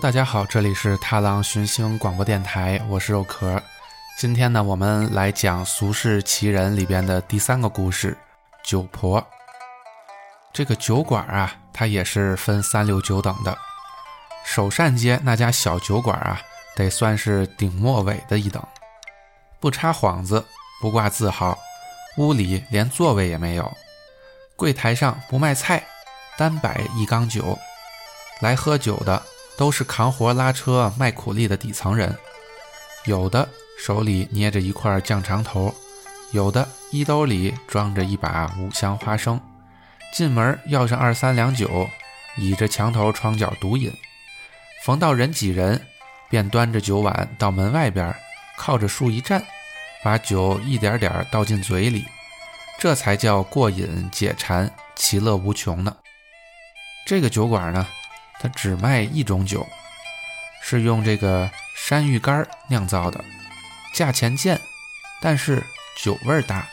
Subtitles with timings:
[0.00, 3.60] 大家好，这里是踏浪寻星广播电台，我是肉壳。
[4.18, 8.16] 今天呢，我们来讲《俗世奇人》里边的第三个故事——
[8.62, 9.26] 酒婆。
[10.52, 13.56] 这个酒馆啊，它也是分三六九等的。
[14.44, 16.38] 首善街那家小酒馆啊，
[16.74, 18.62] 得算是顶末尾的一等，
[19.60, 20.44] 不插幌子，
[20.78, 21.56] 不挂字号，
[22.18, 23.72] 屋里连座位也没有，
[24.56, 25.82] 柜台上不卖菜，
[26.36, 27.58] 单摆一缸酒，
[28.40, 29.22] 来喝酒的。
[29.56, 32.16] 都是扛活拉车卖苦力的底层人，
[33.06, 35.74] 有的手里捏着一块酱肠头，
[36.32, 39.40] 有的衣兜里装着一把五香花生，
[40.12, 41.88] 进门要上二三两酒，
[42.36, 43.92] 倚着墙头窗角独饮。
[44.84, 45.80] 逢到人挤人，
[46.28, 48.14] 便端着酒碗到门外边，
[48.56, 49.42] 靠着树一站，
[50.04, 52.04] 把酒一点点倒进嘴里，
[52.78, 55.96] 这才叫过瘾解馋，其乐无穷呢。
[57.06, 57.86] 这个酒馆呢？
[58.38, 59.66] 他只卖一种酒，
[60.62, 63.24] 是用这个山芋干酿造的，
[63.94, 64.60] 价钱贱，
[65.20, 65.64] 但是
[66.02, 66.66] 酒味大。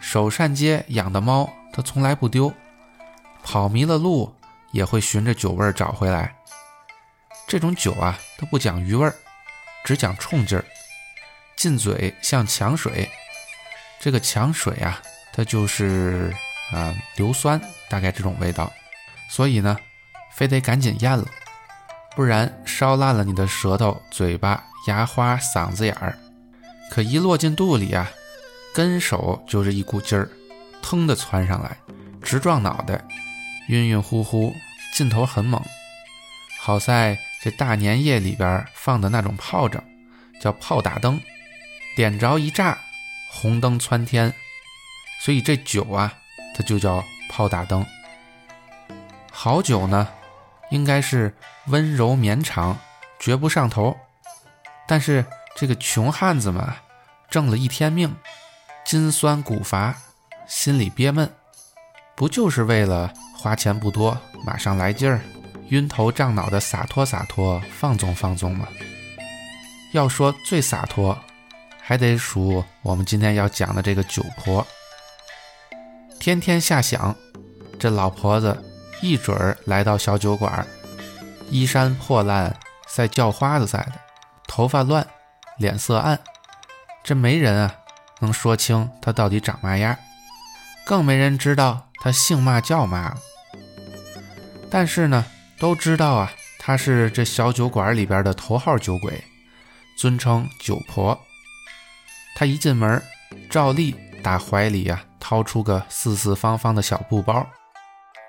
[0.00, 2.52] 首善街养的猫，它从来不丢，
[3.42, 4.34] 跑迷了路
[4.72, 6.34] 也会循着酒味找回来。
[7.46, 9.12] 这种酒啊，它不讲余味，
[9.84, 10.64] 只讲冲劲儿，
[11.56, 13.10] 进嘴像强水。
[14.00, 15.02] 这个强水啊，
[15.34, 16.34] 它就是
[16.72, 18.72] 啊硫酸，大概这种味道。
[19.28, 19.76] 所以呢。
[20.32, 21.26] 非得赶紧咽了，
[22.16, 26.16] 不然烧烂了你的舌头、嘴巴、牙花、嗓子眼儿。
[26.90, 28.10] 可一落进肚里啊，
[28.74, 30.28] 跟手就是一股劲儿，
[30.82, 31.76] 腾的窜上来，
[32.22, 33.00] 直撞脑袋，
[33.68, 34.52] 晕晕乎乎，
[34.94, 35.62] 劲头很猛。
[36.58, 39.82] 好在这大年夜里边放的那种炮仗，
[40.40, 41.20] 叫炮打灯，
[41.94, 42.76] 点着一炸，
[43.30, 44.32] 红灯窜天，
[45.20, 46.12] 所以这酒啊，
[46.56, 47.86] 它就叫炮打灯。
[49.30, 50.08] 好酒呢。
[50.70, 51.34] 应该是
[51.66, 52.78] 温柔绵长，
[53.18, 53.96] 绝不上头。
[54.88, 56.76] 但是这个穷汉子嘛，
[57.28, 58.14] 挣了一天命，
[58.84, 59.94] 筋酸骨乏，
[60.48, 61.30] 心里憋闷，
[62.16, 65.20] 不就是为了花钱不多，马上来劲儿，
[65.68, 68.66] 晕头胀脑的洒脱洒脱，放纵放纵吗？
[69.92, 71.18] 要说最洒脱，
[71.80, 74.66] 还得数我们今天要讲的这个酒婆。
[76.18, 77.16] 天天下想，
[77.78, 78.69] 这老婆子。
[79.02, 80.66] 一准儿来到小酒馆，
[81.48, 82.54] 衣衫破烂，
[82.86, 83.92] 赛叫花子赛的，
[84.46, 85.06] 头发乱，
[85.58, 86.18] 脸色暗，
[87.02, 87.74] 这没人啊
[88.20, 89.96] 能说清他到底长嘛样，
[90.84, 93.16] 更没人知道他姓嘛叫嘛。
[94.70, 95.24] 但是呢，
[95.58, 99.24] 都知道啊，他是这小酒馆里边的头号酒鬼，
[99.96, 101.18] 尊称酒婆。
[102.36, 103.02] 他一进门，
[103.50, 107.46] 照例打怀里呀掏出个四四方方的小布包。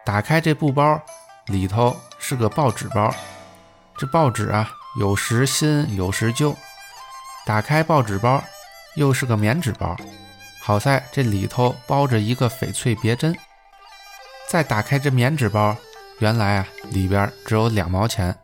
[0.04, 1.00] 打开这布包，
[1.46, 3.14] 里头是个报纸包。
[3.98, 4.70] 这报纸啊，
[5.00, 6.56] 有时新，有时旧。
[7.46, 8.44] 打开报纸包，
[8.96, 9.96] 又是个棉纸包。
[10.64, 13.36] 好在这里头包着一个翡翠别针。
[14.48, 15.76] 再打开这棉纸包，
[16.20, 18.36] 原来啊，里边只有两毛钱。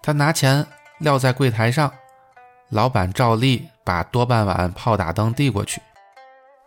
[0.00, 0.64] 他拿钱
[0.98, 1.92] 撂在柜台上，
[2.68, 5.82] 老板照例把多半碗泡打灯递过去。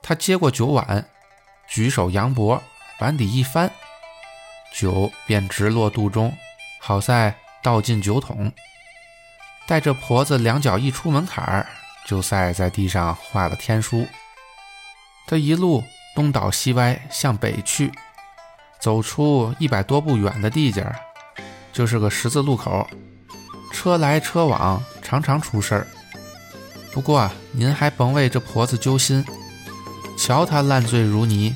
[0.03, 1.05] 他接过酒碗，
[1.67, 2.61] 举手扬脖。
[3.01, 3.71] 碗底一翻，
[4.71, 6.37] 酒便直落肚中，
[6.79, 8.51] 好在倒进酒桶。
[9.67, 11.65] 带着婆子两脚一出门槛儿，
[12.05, 14.07] 就赛在地上画了天书。
[15.25, 15.83] 他一路
[16.15, 17.91] 东倒西歪向北去，
[18.79, 20.95] 走出一百多步远的地界儿，
[21.73, 22.87] 就是个十字路口，
[23.73, 25.87] 车来车往，常常出事儿。
[26.93, 29.25] 不过您还甭为这婆子揪心，
[30.19, 31.55] 瞧她烂醉如泥。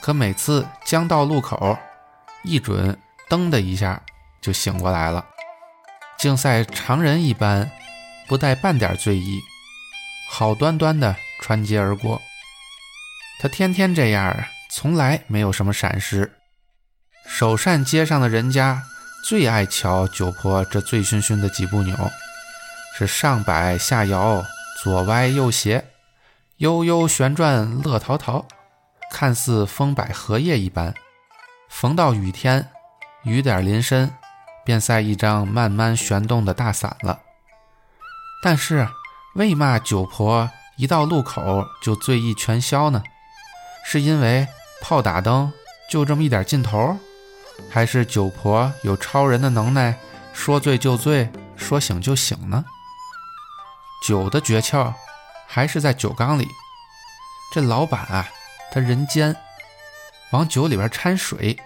[0.00, 1.76] 可每次将到路口，
[2.42, 2.98] 一准
[3.28, 4.00] 噔的一下
[4.40, 5.24] 就醒过来了，
[6.18, 7.70] 竟赛常人一般，
[8.26, 9.40] 不带半点醉意，
[10.30, 12.20] 好端端的穿街而过。
[13.40, 16.32] 他天天这样，从来没有什么闪失。
[17.26, 18.82] 首善街上的人家
[19.24, 21.94] 最爱瞧酒婆这醉醺醺的几步扭，
[22.96, 24.42] 是上摆下摇，
[24.82, 25.84] 左歪右斜，
[26.56, 28.46] 悠悠旋转乐陶陶。
[29.10, 30.94] 看似风摆荷叶一般，
[31.68, 32.70] 逢到雨天，
[33.24, 34.10] 雨点淋身，
[34.64, 37.20] 便赛一张慢慢旋动的大伞了。
[38.42, 38.86] 但是，
[39.34, 43.02] 为嘛酒婆一到路口就醉意全消呢？
[43.84, 44.46] 是因为
[44.82, 45.52] 炮打灯
[45.90, 46.96] 就这么一点劲头，
[47.70, 49.98] 还是酒婆有超人的能耐，
[50.32, 52.64] 说醉就醉，说醒就醒呢？
[54.06, 54.92] 酒的诀窍
[55.46, 56.46] 还是在酒缸里。
[57.52, 58.28] 这老板啊。
[58.70, 59.34] 他人间
[60.30, 61.58] 往酒里边掺水，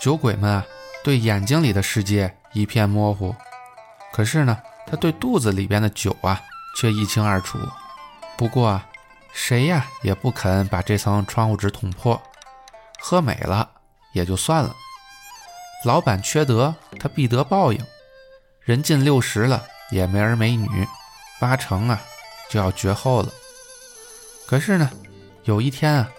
[0.00, 0.64] 酒鬼们啊，
[1.02, 3.34] 对眼睛里的世界一片模糊。
[4.12, 6.40] 可是呢，他对肚子里边的酒啊，
[6.76, 7.58] 却一清二楚。
[8.36, 8.86] 不过啊，
[9.32, 12.20] 谁呀也不肯把这层窗户纸捅破。
[13.00, 13.68] 喝美了
[14.12, 14.74] 也就算了，
[15.84, 17.84] 老板缺德，他必得报应。
[18.60, 20.86] 人近六十了，也没儿没女，
[21.38, 22.00] 八成啊
[22.48, 23.32] 就要绝后了。
[24.46, 24.90] 可是呢，
[25.44, 26.10] 有一天啊，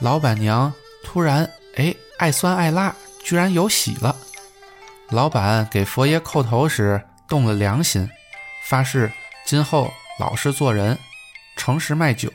[0.00, 0.72] 老板娘
[1.02, 2.94] 突然哎爱酸爱辣，
[3.24, 4.14] 居然有喜了。
[5.08, 8.08] 老板给佛爷叩头时动了良心，
[8.66, 9.10] 发誓
[9.46, 10.98] 今后老实做人，
[11.56, 12.30] 诚实卖酒，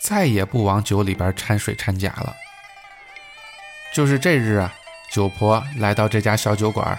[0.00, 2.34] 再也不往酒里边掺水掺假了。
[3.94, 4.74] 就是这日啊，
[5.12, 6.98] 酒婆来到这家小酒馆，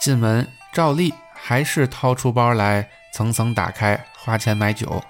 [0.00, 5.00] 进门照例还是掏出包来，层层打开，花钱买酒，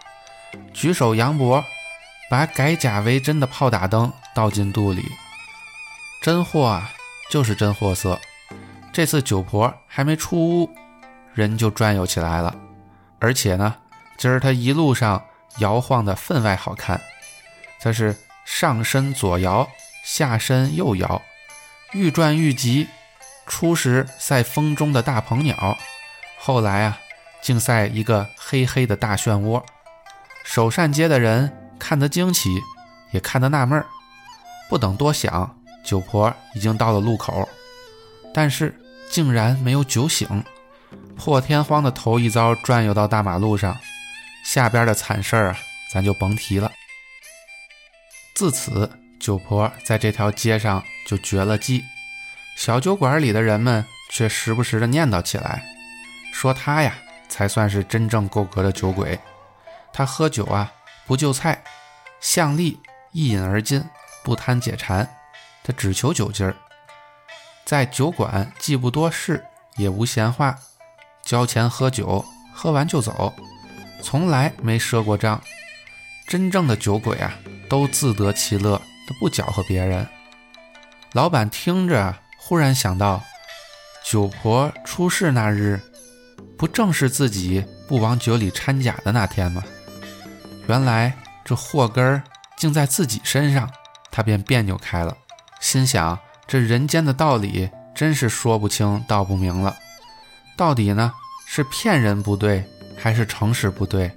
[0.74, 1.64] 举手扬脖，
[2.30, 5.04] 把改假为真的炮打灯倒进肚里。
[6.22, 6.92] 真货啊，
[7.28, 8.18] 就是真货色。
[8.92, 10.70] 这次酒婆还没出屋，
[11.34, 12.54] 人就转悠起来了。
[13.18, 13.74] 而且呢，
[14.16, 15.22] 今儿她一路上
[15.58, 17.00] 摇晃的分外好看，
[17.80, 19.68] 她是上身左摇。
[20.02, 21.20] 下身右摇，
[21.92, 22.88] 愈转愈急。
[23.46, 25.76] 初时赛风中的大鹏鸟，
[26.38, 26.98] 后来啊，
[27.42, 29.62] 竟赛一个黑黑的大漩涡。
[30.42, 31.52] 首善街的人
[31.90, 32.62] 看得惊奇，
[33.10, 33.84] 也看得纳闷儿。
[34.68, 37.48] 不等多想，酒婆已经到了路口，
[38.32, 38.72] 但是
[39.10, 40.44] 竟然没有酒醒。
[41.16, 43.76] 破天荒的头一遭转悠到大马路上，
[44.44, 45.58] 下边的惨事儿啊，
[45.92, 46.70] 咱就甭提了。
[48.36, 48.88] 自此。
[49.18, 51.84] 酒婆在这条街上就绝了迹，
[52.56, 55.64] 小酒馆里的人们却时不时的念叨起来，
[56.32, 56.94] 说他呀
[57.28, 59.18] 才算是真正够格的酒鬼。
[59.92, 60.72] 他喝酒啊
[61.06, 61.62] 不就菜，
[62.20, 62.78] 向力
[63.12, 63.84] 一饮而尽，
[64.22, 65.08] 不贪解馋，
[65.64, 66.54] 他只求酒劲儿。
[67.64, 69.44] 在酒馆既不多事，
[69.76, 70.58] 也无闲话，
[71.22, 73.32] 交钱喝酒，喝完就走，
[74.02, 75.40] 从来没赊过账。
[76.26, 77.32] 真正的酒鬼啊，
[77.68, 78.80] 都自得其乐。
[79.08, 80.06] 他不搅和别人，
[81.14, 83.20] 老板听着，忽然想到，
[84.04, 85.80] 酒婆出事那日，
[86.56, 89.64] 不正是自己不往酒里掺假的那天吗？
[90.68, 91.12] 原来
[91.44, 92.22] 这祸根儿
[92.56, 93.70] 竟在自己身上，
[94.10, 95.16] 他便别扭开了，
[95.60, 99.76] 心想：这人间的道理真是说不清道不明了。
[100.56, 101.12] 到底呢，
[101.46, 102.64] 是骗人不对，
[102.96, 104.12] 还是诚实不对？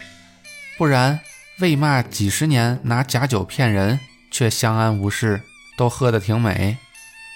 [0.78, 1.20] 不然，
[1.60, 4.00] 为嘛几十年拿假酒骗人？
[4.31, 5.44] 却相安无事，
[5.78, 6.75] 都喝得挺美，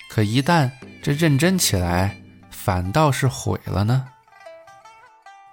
[0.09, 0.71] 可一旦
[1.03, 2.17] 这认真起来，
[2.49, 4.07] 反倒是毁了呢。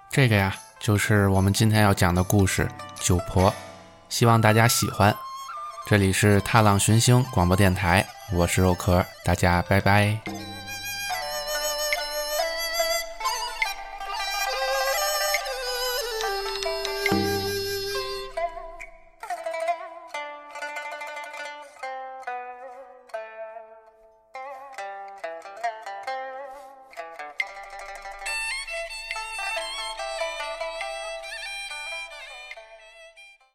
[0.09, 2.67] 这个呀，就是我们今天要讲的故事
[3.07, 3.51] 《酒婆》，
[4.09, 5.15] 希望大家喜欢。
[5.87, 10.54] 这里是踏浪寻星广播电台，我是肉壳，大家拜拜。